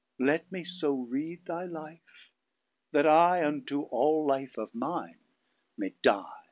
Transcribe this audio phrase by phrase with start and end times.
[0.17, 2.31] Let me so read thy life,
[2.91, 5.19] that IUnto all life of mine
[5.77, 6.25] may dy.